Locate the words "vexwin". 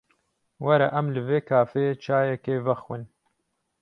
2.65-3.03